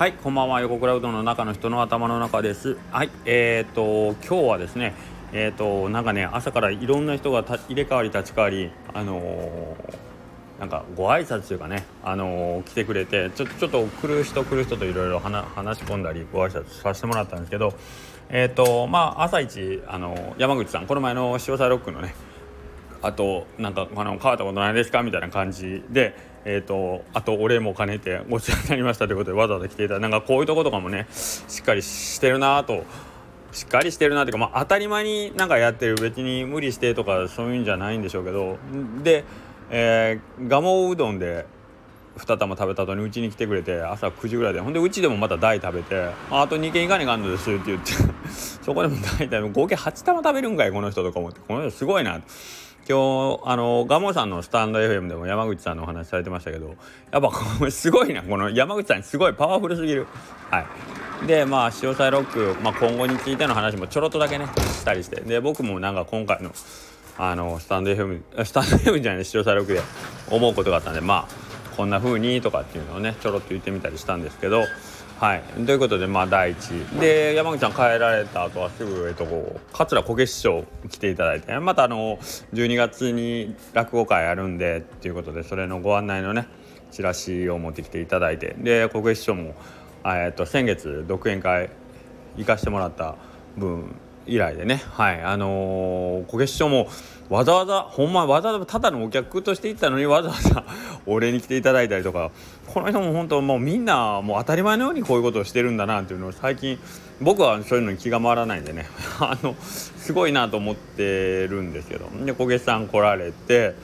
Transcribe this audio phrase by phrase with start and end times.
[0.00, 0.62] はいこんばんは。
[0.62, 2.78] 横クラウドの中の人の頭の中です。
[2.90, 4.94] はいえーと今日はですね
[5.34, 15.44] えーとなんかね朝からいろんな人が入れ替わり立ち替わりあのー、なんかご挨拶というかね、あのー、来てくれてちょちょっと来る人来る人といろいろ話
[15.80, 17.74] し込んだりご挨拶させてもらったんですけど
[18.30, 22.14] えっ、ー、とまあ朝一あの山口さんこの前の潮騒ロックのね
[23.02, 25.02] あとなんかあの変わったことないですか？
[25.02, 26.14] みたいな感じで
[26.44, 32.84] えーと、あとお礼も兼ねてごちそうになりましたということでわざわざ来ていたなんかこういうとことかもねしっかりしてるなと
[33.52, 38.56] しっかりしてるなというか、まあ、当たり前になんかやってる別に無理してとかそういうんじゃないんでしょうけど
[39.02, 39.24] で、
[39.70, 41.44] えー、蒲生うどんで
[42.16, 47.92] 2玉食べた後にうちに来てくれて朝9時ぐらいでほんでうちでもまた大食べて「あと2軒行かねえかんのです」って言って
[48.62, 52.20] そこでも大体合計8玉食べるんかいこの人とか思ってこの人すごいな。
[52.88, 56.76] 今日あのガモさんのスタンド FM でも山口さんのお話されてましたけど
[57.12, 60.06] やっぱすごいなこの山口さんすごいパワフルすぎる。
[60.50, 61.26] はい。
[61.26, 65.20] でまあ潮騒ロック、まあ、今後についての話もちょろっとだけねしたりして。
[65.20, 66.52] で僕もなんか今回の
[67.18, 69.82] あのスタンド FM スタンド FM じゃない潮騒ロックで
[70.30, 74.64] 思うことがあったんでまあこんな風にとかっていうのをねちょろっと言ってみたりしたんですけど
[75.20, 75.42] はい。
[75.66, 76.70] ということでまあ第一。
[76.98, 79.26] で山口さん帰られた後はすぐ、えっと、
[79.70, 81.58] 桂小月師匠来ていただいて。
[81.58, 82.16] またあの
[82.54, 86.46] 12月に落語会やるんでということでそれのご案内のね
[86.90, 88.56] チラシを持ってきていただいて。
[88.56, 89.54] で小師匠も、
[90.06, 91.68] えっと、先月独演会
[92.38, 93.16] 行かしてもらった
[93.58, 93.94] 分
[94.26, 94.82] 以来でね。
[94.92, 95.22] はい。
[95.22, 96.88] あのー、小月師匠も
[97.30, 100.64] わざわざほんまわざわざただのお客として行ったのにわざわざ
[101.06, 102.32] お礼に来ていただいたりとか
[102.66, 106.78] この人も本当もうみんなもう当たり前のようにこういうことをしてるんだなっていうのを最近
[107.20, 108.86] 僕はそういうのに気が回らないんでね。
[109.20, 112.10] あのすごいなと思ってるんですけど。
[112.24, 113.74] で小月さん来られて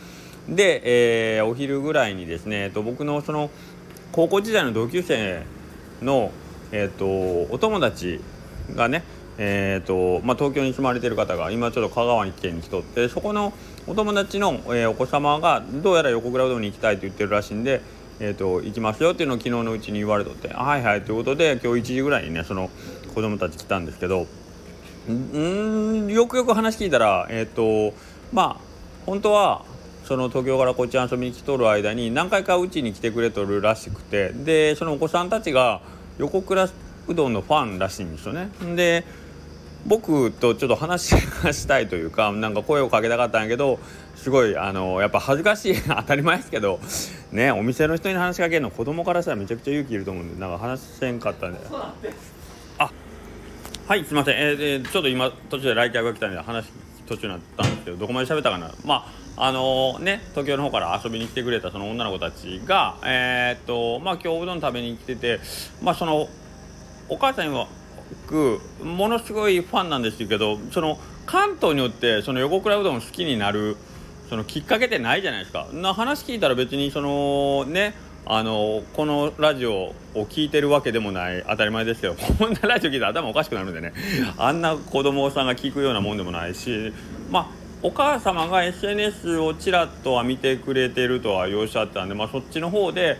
[0.48, 0.82] で、
[1.36, 3.50] えー、お昼ぐらいにですね、えっと、僕のその
[4.10, 5.42] 高校時代の同級生
[6.02, 6.32] の、
[6.72, 8.20] えっと、お友達
[8.74, 9.04] がね
[9.38, 13.52] えーとまあ、東京に住まれてる方が今ちょっと香川に県に来とってそこの
[13.86, 17.82] お友達の、えー、お子様がどうやら横倉うどんに行きたいと言ってるらしいんで、
[18.18, 22.70] えーと、行きますよっていうのを昨日のうちに言われとってはいはいということで今日1時ぐらいにねその
[23.14, 24.26] 子供たち来たんですけど
[25.08, 27.96] うんよくよく話聞いたらえっ、ー、と
[28.32, 28.60] まあ
[29.04, 29.64] 本当は
[30.04, 35.80] その東京からこっち遊びに来とる間に何回かうちに来てくれとるらしくてでそのお子さんたちが
[36.18, 36.68] 横倉
[37.08, 38.50] うどんのファンらしいんですよね。
[38.74, 39.04] で
[39.86, 43.78] 僕とちょっと話がしたいというかなんか声をかけたかったんやけど
[44.16, 46.80] すごいあのやっぱ恥ずかしい 当たり前ですけど
[47.30, 51.60] ねお店の人に話しかけるの子供からしたらめちゃくちゃ勇気いると思うんでなんか話せんかったんで。
[52.78, 52.90] あ
[53.88, 54.34] はいすいません。
[54.36, 56.66] えー、ちょっと今途中で来客が来たんで話
[57.06, 58.72] 途中になったんですけどどこまで喋ったかな。
[58.84, 65.38] まああのー、ね東京の方から遊びに来てくれたその女の子たちがえー、っとまあ今日うどん食べに来てて
[65.80, 66.28] まあその
[67.08, 67.68] お母さんは
[68.26, 73.76] くものすごいファンなんですけどその関東によってその横倉うどん好きになる
[74.28, 75.68] そのきっかけってないじゃないですか。
[75.72, 83.92] な話聞いたら別にそのねあのこのラジオを聞いてるわけでもない当たり前ですけど こんなラジオ聞いたら頭おかしくなるんでね。
[84.36, 86.92] あんな子供さんが聞くようなもんでもないし
[87.30, 93.18] まあお母様が SNS をちらっとは見てくれてるとはおっしゃったんで、まあ、そっちの方で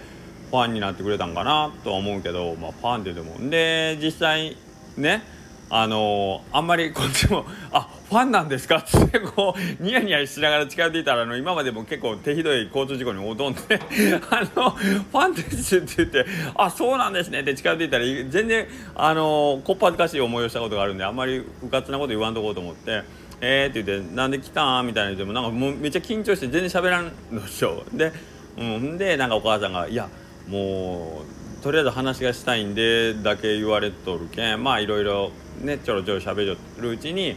[0.50, 4.56] ファンになってくれたんかなとは思うけど、まあ、ファンって言ってもで実際
[4.96, 5.22] ね
[5.68, 13.80] あのー、あんまりこっちも「あファンなんですか?」ってこうニヤニヤしながら近寄っていたらあの今までも結構手ひどい交通事故に踊んで
[14.30, 16.24] あの「ファンです」って言って
[16.54, 23.02] 「あそうなんですね」って近寄っていたら全然あのー、こっぱずかしい思いをしたことがあるんであんまりうかつなこと言わんとこうと思って。
[23.40, 28.10] えーって言って「なんで来たん?」みたいな言ってもなんかもうめっちゃ緊張して全然喋らんのでしょで,、
[28.56, 30.08] うん、でなんかお母さんが「いや
[30.48, 35.32] もうとりあえず話がしたいんでだけ言われとるけんまあいろいろ
[35.62, 37.34] ねちょろちょろ喋るうちに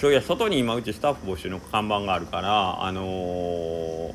[0.00, 4.14] そういや外に今うちスタッフ募集の看板があるからあのー、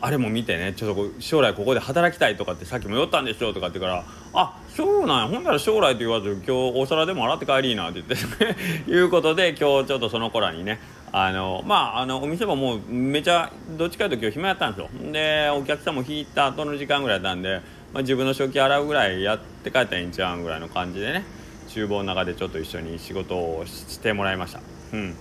[0.00, 6.50] あれも見てねちょっと将来ここで働きたいとかってさっきも言ったんでしょとかって言うからあそうなんやほんなら将来と言わず今日
[6.80, 8.56] お皿でも洗って帰りなって言っ
[8.86, 10.80] て いうことで今日ちょっとその子らにね
[11.12, 15.12] あのまああのお店ももうめちゃどっちかというと今日暇やったんですよ。
[15.12, 17.60] でお客さんも引いた後の時間ぐらいだったんで
[17.92, 21.24] まあ、自分の食器洗うぐらいやって帰ったらいいんちゃうんぐらいの感じでね
[21.68, 24.60] 厨房の中でちょっと一緒に仕事をしてもらいました。
[24.92, 25.14] うん。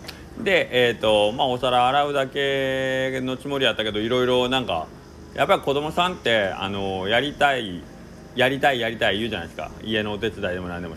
[0.44, 4.88] で、えーとまあ、お皿洗うだけのつもりやったけどいろいろなんか
[5.34, 7.82] やっぱり子供さんってあのやりたい
[8.36, 9.72] やりたいやりたい言うじゃないですか。
[9.84, 10.96] 家のお手伝いでも何でも。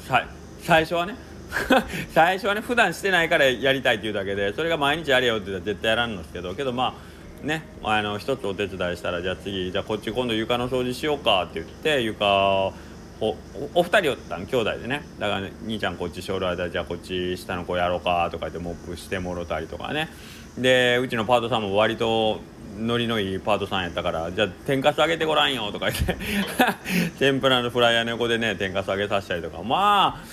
[0.63, 1.17] 最初はね
[2.15, 7.10] 最初はね普段してないからやりたいっていうだけでそれが毎日やれよって言ったら絶対やらんのですけどけどまあ
[7.43, 12.73] ねあの一つお手伝いしたらじゃあ次じゃあこっち今度床の掃除しようかって言って床
[13.21, 13.37] お
[13.75, 14.47] お二人おったん？
[14.47, 15.03] 兄弟でね。
[15.19, 20.09] だから、ね、兄ちゃんこっち将来だじゃあこっち下の子やろうかとか言ってモップしてもろたりとかね。
[20.57, 22.41] でうちのパートさんも割と
[22.79, 26.17] ノリのいいパートさんやったからじゃあ天かすあげてごらんよとか言って。
[27.21, 29.63] 天ぷらのフライヤーの横でね天かすあげさせたりとか。
[29.63, 30.25] まあ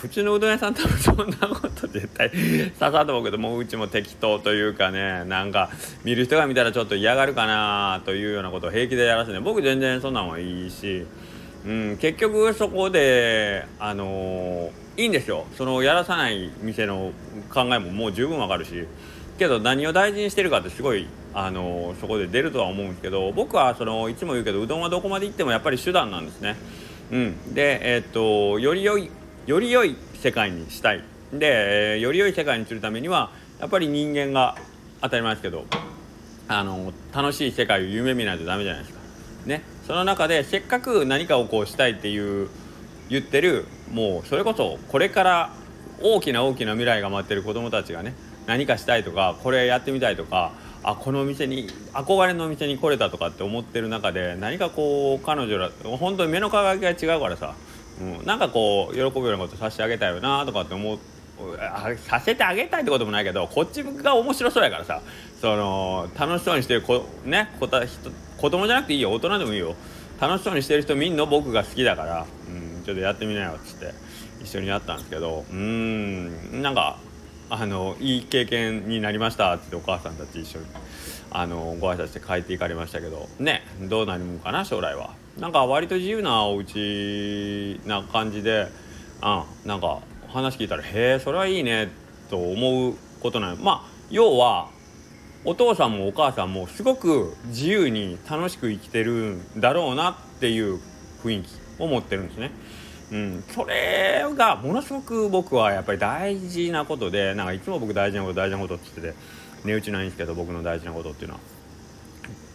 [0.00, 5.70] 普通のうどん屋さん多分そんなこと絶対刺ささと思うけどもううちも適当というかねなんか
[6.04, 11.06] 見る人が見たらちょっと嫌がるかなというようなことを平気でやらせて僕全然そんなんはいいし、
[11.66, 15.46] うん、結局そこであのー、いいんですよ。
[15.56, 17.12] そのやらさない店の
[17.52, 18.86] 考えももう十分わかるし。
[19.40, 26.56] けど何を大事にしてるかってすごいあのそこで出るとは思うんですけど僕はそのいつも言うけどうどんはどこまで行ってもやっぱり手段なんですね。
[27.10, 29.10] うん、で、えー、っとより良い
[29.46, 31.02] より良い世界にしたい
[31.32, 34.56] で、より良い世界にするためにはやっぱり人間が
[35.00, 35.64] 当たり前ですけど
[36.48, 39.00] あの楽しい世界を夢見ないとダメじゃないですか。
[39.46, 42.48] ね、その中でせっかく何かをこうしたいっていう
[43.08, 45.54] 言ってるもうそれこそこれから
[46.02, 48.14] 大きな大きな未来が待ってる子どもたちがね
[48.46, 50.52] 何かしたいとかこれやってみたいとか
[50.82, 57.54] あこのお店に憧れのお店に来れたとかって思ってる中で何かこう彼女ら本当に目の輝きが違うからさ、
[58.00, 60.98] うん、なんかこう喜ぶようなことさせてあげたいよなとかって思う
[62.08, 65.00] させてあげたいってこともないけどこっちが面白そうやからさ
[65.40, 67.82] その楽しそうにしてる子ね子た
[68.38, 69.74] 子供じゃなくていいよ大人でもいいよ。
[70.20, 73.94] 楽しそうにしてる人見んの僕が好きだから、うん、ちょっとやってみなよっつって
[74.42, 75.46] 一緒にやったんですけど。
[75.50, 76.98] うんなんか
[77.52, 80.66] あのいい経験になりましたってお母さんたち一緒に。
[81.30, 83.28] あのご挨拶して帰っていかれましたけど。
[83.38, 85.14] ねどうなるのかな将来は。
[85.38, 88.68] なんか割と自由なお家な感じで
[89.20, 91.88] あなんか話聞いたらへえそれはいいね
[92.28, 94.68] と思うことなのまあ要は
[95.44, 100.78] お父さんもお母さんもすごく自由に楽しく生きてるんだろうなっていう
[101.22, 101.48] 雰囲気
[101.82, 102.50] を持ってるんですね。
[103.12, 111.40] うん、それがものすごく僕はやっぱり大事なことでなんかいつも僕大事なこと大事なことって言ってて値打ちないんですけど僕の大事なことっていうのは。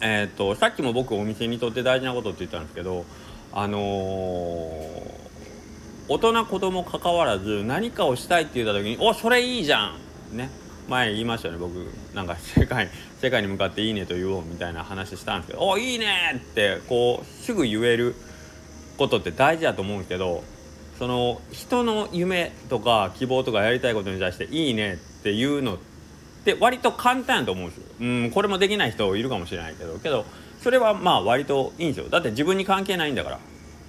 [0.00, 3.04] えー、っとさっきも僕お店にとって大事なことって言ったんですけど
[3.52, 3.82] あのー、
[6.08, 9.86] 大人子供関わらず何かをしたいって言った時に「おそれいいじゃ
[10.32, 10.50] ん!」ね
[10.88, 11.72] 前言いましたよね僕
[12.14, 12.88] なんか世界
[13.20, 16.06] 世界に向かって「いいね」と言おうみたいな話したんですけど「おいいね!」
[16.36, 18.14] ってこうすぐ言える
[18.98, 20.44] ことって大事だと思うんですけど
[20.98, 25.95] その人の夢とか希望とかやりたいことに対して「いいね」っていうのって
[26.46, 27.84] で割と簡単やと思うんですよ。
[28.00, 30.24] うんこれもできない人いるかもしれないけどけど
[30.62, 32.08] それはまあ割といいんですよ。
[32.08, 33.38] だって自分に関係ないんだから。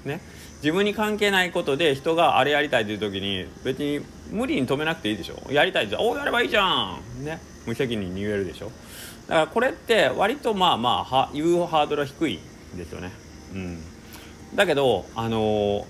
[0.06, 0.19] ね。
[0.57, 8.71] 自分に関係ないことで人があれやりたいという時に別に無理に止めなくていいでしょやりたいじゃんおやればいいじゃんね無責任に言えるでしょ
[9.27, 12.39] だからこれって割とまあまあは言うハードルは低い
[12.75, 13.12] ですよね
[13.53, 13.80] うん
[14.56, 15.86] だけどあの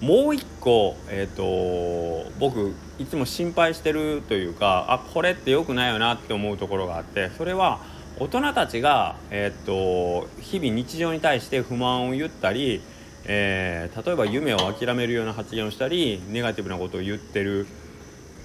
[0.00, 7.80] ー、もう一個えっ、ー、と僕いつも心配してるというかあこれって良くないよなって思うところがあってそれは
[8.18, 12.82] 大人たちが、えーと、日々日常に対して不満を言ったり、
[13.24, 17.66] えー、例えば夢を諦めるような発言をしたりネガティブなことを言ってる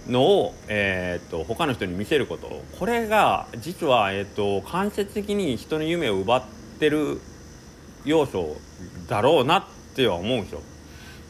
[0.08, 6.44] のを、えーと、他の人に見せることこれが実は、えーと間接的に人の夢を奪っ
[6.80, 7.20] てる
[8.06, 8.56] 要素
[9.10, 9.64] だろうなっ
[9.96, 10.62] ては思うんですよ。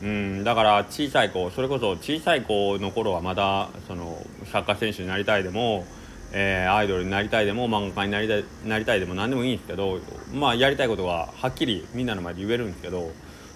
[0.02, 5.86] うんだから小さい子それこそ小さい子の頃はまだそのサッカー選手になりたいでも、
[6.34, 10.00] えー、アイドルになりたいでも漫画家になりたいなりたいでも何でもいいんですけど
[10.34, 13.12] まあやりたいことがはっきりみんなの前で言えるんですけど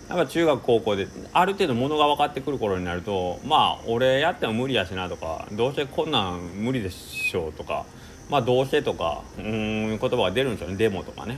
[0.10, 7.86] やっぱ中学高校である程度ものが分かってくる頃になるとまあ俺やっても無理やしなとかどうせこんなん無理でしょうとか
[8.30, 11.38] まあどうせとかうん言葉が出るんですよねデモとかね。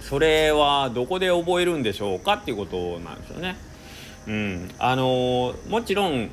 [0.00, 3.56] それはどこで覚えるんでしょうかっていうことなんですよね。
[4.26, 6.30] うん、あのもちろん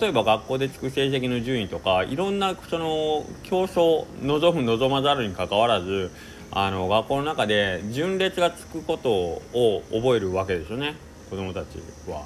[0.00, 6.10] 例えば学校でつく成績の順位とかいろんなその競争望む望まざるにかかわらず
[6.52, 10.96] あの学校の中で順列がつくことを覚えるわけですよね
[11.30, 12.24] 子どもたちは。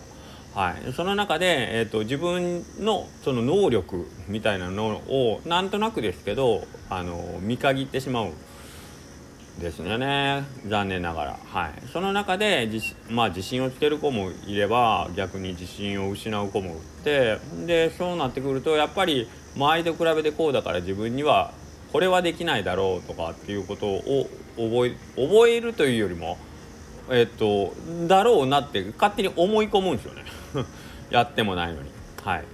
[0.54, 8.32] はい、その中で、えーと、自分のその能力みたいなのをなんとなくですけどあの見限ってしまう。
[9.58, 10.44] ですよね。
[10.66, 21.52] 残念ながら、はい、その中で自,、まあ、自信をつける子もいれば逆に自信を失う子もいてでそうなってくるとやっぱり周りと比べてこうだから自分には
[21.92, 26.36] これはできないだろうとかっていうことを覚え覚えるというよりも
[27.08, 27.72] えっと
[28.06, 30.24] だろうなって勝手に思い込むんですよね。
[31.08, 31.90] やってもないのに。
[32.22, 32.44] はい。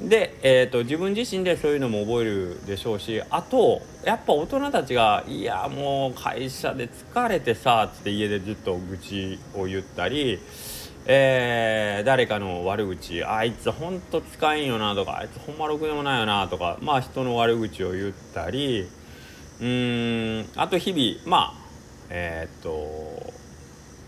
[0.00, 10.38] で、えーと、自分自身でそういうのも覚えるでしょうしあとやっぱ大人たちが「いやもう会社で疲れてさ」って家でずっと愚痴を言ったり、
[11.04, 18.86] えー、誰かの悪口「あいつほんと使えんよな」とか「あいつほんまろくでもないよな」とかまあ人の悪口を言ったり
[19.60, 21.58] うーんあと日々まあ
[22.10, 23.32] えっ、と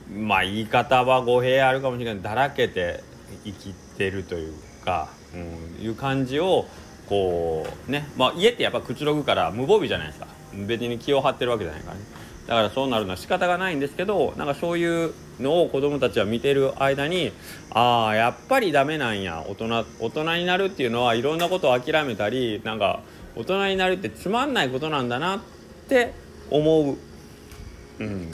[0.08, 3.02] まあ言い方は語弊あるかもしれないだらけて
[3.44, 4.69] 生きてるという。
[4.80, 6.66] かうん、いう感じを
[7.08, 10.26] こうねまあ家ってやっぱくつろぐから無防備じゃないですか。
[10.66, 12.02] 別に気を張ってるわけじゃないからね。
[12.46, 17.32] だからそうなるのは仕方がないんですけどなんかそういうのを子供たちは見てる間に
[17.70, 19.44] ああやっぱりダメなんや。
[19.48, 23.00] 大人大人になるっていうのはいろんなことを諦めたりなんか
[23.36, 25.40] 大人になるってつまんないことなんだなっ
[25.88, 26.12] て
[26.50, 26.96] 思う、
[28.00, 28.32] うん、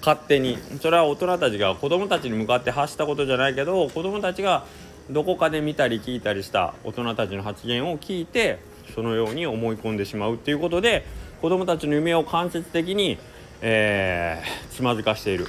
[0.00, 0.58] 勝手に。
[0.80, 4.66] それは大人たちが子供たちに向かって発したことじゃないけど子供たちが
[5.10, 8.58] どこかで見たり聞いたりした大人たちの発言を聞いて
[8.94, 11.06] そのように思い込んでしまうっていうことで
[11.40, 13.18] 子どもたちの夢を間接的に、
[13.62, 15.46] えー、つまずかしている。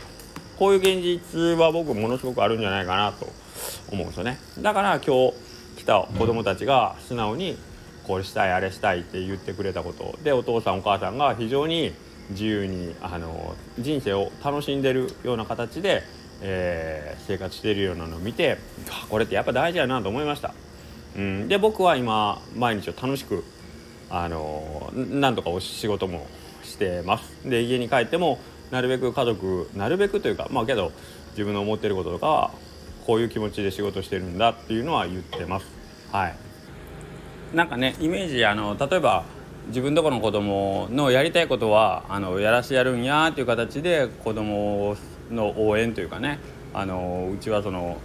[0.57, 3.27] こういう現実は僕ものすごくあるんじゃないかなと
[3.91, 4.37] 思うんですよね。
[4.59, 5.33] だから今日
[5.77, 7.57] 来た子どもたちが素直に
[8.05, 11.93] これしたいあれしたいって言ってくれたことでお父さんお母さんが非常に
[12.31, 16.03] 自由にあの人生を楽しんでるような形で
[16.41, 18.57] えー、生活しているようなのを見て
[19.09, 20.53] これってやっぱ大事やなと思いました。
[21.15, 23.43] うん、で僕は今毎日を楽しく
[24.09, 26.27] あのなんとかお仕事も
[26.63, 27.47] してます。
[27.47, 28.39] で家に帰っても
[28.71, 30.91] なるべく家族なるべくというかまあけど
[31.31, 32.51] 自分の思ってることとかは
[33.05, 35.65] こういう気持ちで仕事してるんだっていうのは言ってます。
[36.11, 36.35] はい。
[37.53, 39.23] なんかねイメージあの例えば
[39.67, 44.95] 自分とこの子供のやりたいことはあのやらしてやるんやっていう形で子供
[45.31, 46.39] の応援というかね
[46.73, 47.97] あのうちはその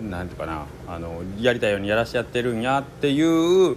[0.00, 3.76] 何ていうかなあのやりたいようにやらしちゃってるんやっていう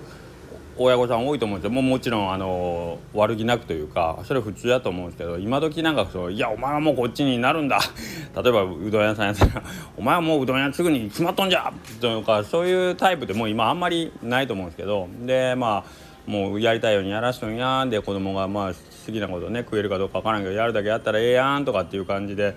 [0.78, 1.76] 親御さん多いと思うんですよ。
[1.76, 7.80] ももちろんあの悪気なくというかそれ普通だと思うんですけど今時なんかそう「いやお前はもうこっちになるんだ」
[8.42, 9.64] 例えばうどん屋さんやったら
[9.98, 15.08] 「お前はもううどん屋すぐに決まっとんじゃ!」とかそういうタイプでもう今あんまりないと思うんですけど。
[15.26, 17.84] でまあもうやりたいようにやらしとんや。
[17.84, 22.56] んで子供がまあ好きなことね食えるかどうか分からんけどやるだけやったらええやんとかっていう感じで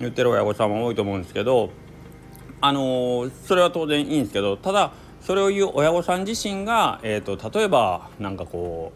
[0.00, 1.70] 言ってる親御さんも多いと思うんですけど。
[2.66, 8.92] あの、それは当然いいんですけどただそれを言う親御さん自身が、えーと、例えばなんかこ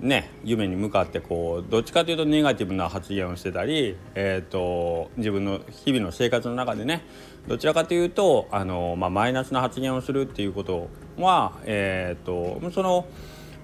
[0.00, 7.04] うね夢に向かってこうどっちかというとネガティブな発言をしてたり、えーと、自分の日々の生活の中でね
[7.48, 13.06] どちらかというとあの、まあ、マイナスな発言をするっていうことは、えーとその。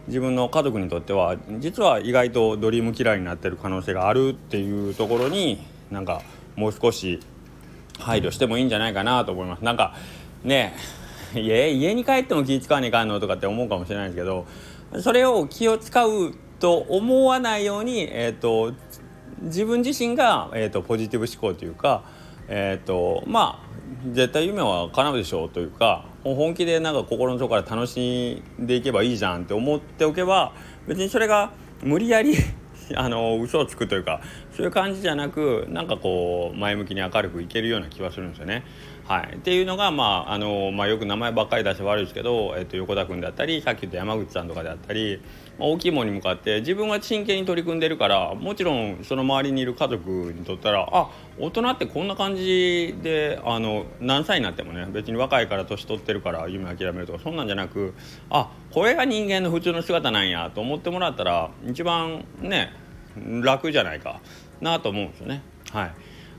[0.09, 6.23] 自分の家族にとっては実は意外とドリームキラーになってる可能性があるっていうところになんか
[6.57, 7.21] もう少し
[7.99, 9.65] 配慮してもいいんじゃないかなと思います。
[9.65, 9.95] なんか
[10.45, 10.75] ね
[11.35, 14.47] 家家に帰っても気使わねえかんのとかって思うかもしれないですけど
[15.01, 18.75] それを気を使うと思わないように、えーと、
[19.41, 22.05] 自分自身が、えーと、ポジティブ思考というか、
[22.49, 23.73] えーとまあ
[24.11, 30.53] 絶対夢は叶うでしょうというか本気でなんか心の底から楽しんでいけばいいじゃんって思っておけば
[30.87, 32.35] 別にそれが無理やり
[32.97, 34.21] あの嘘をつくというか
[34.57, 38.65] そういう感じじゃなくなんかこう前向きに明るくいけるような気はするんですよね。
[39.05, 45.21] はい、っていうのが、まああのまあ、よく名前ばっかり出して悪いですけど、えっと、横田君であったりさっき言った山口さんとかであったり、
[45.59, 57.95] まあ、大きいものに向かって自分は真剣に取り組んでるからもちろんその周りにいる家族にとったらあ大人ってこんな感じであの何歳になってもね別に若いから年取ってるから夢諦めるとかそんなんじゃなく
[58.31, 62.82] あこれが人間の普通の姿なんやと思ってもらったら一番ね
[63.17, 64.21] 楽じゃないか
[64.61, 65.43] なと思うんですよね。
[65.73, 65.95] はい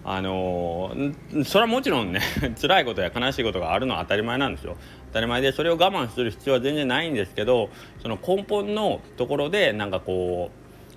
[0.06, 2.20] あのー、それはもちろんね
[2.62, 4.76] 辛いことや悲しいことがあるのは当たり前なんですよ
[5.08, 7.70] 当たり前でそれを我慢する必要は全然ないんですけど
[8.02, 10.52] その根本のところでなんかこ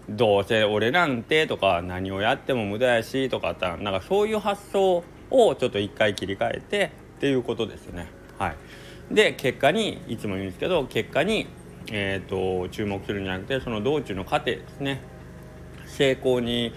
[0.09, 8.07] うどうせ俺なんてとか何をやっても無駄やしとかなんかそういう発想をちょっと一回切り替えてっていうことですよね。
[8.39, 8.55] は
[9.11, 11.47] い、で結果にいつも言うんですけど結果に、
[11.91, 15.01] えーと注目するんじゃなくてその道中の過程ですね
[15.97, 16.73] 成功に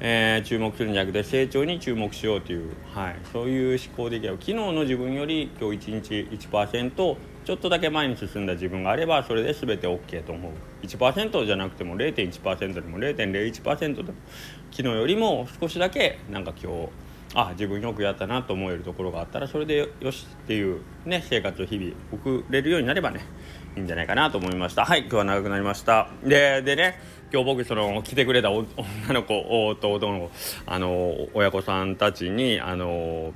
[0.00, 10.52] えー、注目するんじゃなくて成長に注目しようという、はい、そういう思考でいけば昨日の自分より今日1日1%ちょっとだけ前に進んだ自分があればそれで全て OK と思う。
[10.82, 14.14] 1%じゃなくても0.1%でも0.01%でも
[14.70, 16.88] 昨日よりも少しだけなんか今日
[17.34, 23.20] あ自分よくやったなと思えるところがあったらそれでよしっていうね生活を日々送れるようになればね
[23.76, 24.84] いいんじゃないかなと思いました。
[24.84, 26.08] はい今日は長くなりました。
[26.22, 26.98] ででね
[27.32, 28.66] 今日僕その来てくれた女
[29.08, 30.30] の子と男の子
[30.66, 33.32] あの親子さんたちにあの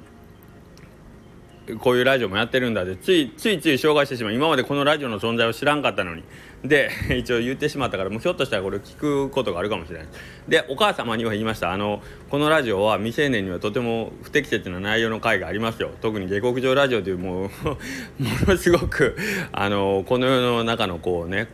[1.77, 4.33] こういうラジオもやってるんだってついついつい紹介してしまう。
[4.33, 6.23] 今までこのラジオの存在を知らんかったのに。
[6.65, 10.09] で 一応言ってしまったからもうひょっとしたらこれ聞くことがあるかもしれない。
[10.49, 11.73] でお母様には言いました。
[11.73, 15.91] あのこのラジオは未成年にはとても不適切な内容の回がありますよ。
[16.01, 17.49] 特に下克上ラジオというもう
[18.23, 19.17] ものすごく
[19.53, 21.49] あのこの世の中のこうね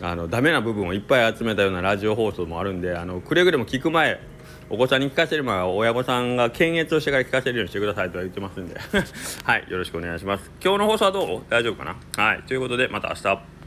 [0.00, 4.20] あのダメな部分をいっぱい集めたようなラジオ放送もあるんであのくれぐれも聞く前
[4.70, 8.76] お子さんに聞かせる前は親御さんが検閲をしてから聞かせるようにしてくださいとは言ってますんで。
[9.44, 10.50] はいよろしくお願いします。
[10.62, 11.42] 今日の放送はどう？
[11.48, 12.22] 大丈夫かな？
[12.22, 13.57] はいということでまた明日。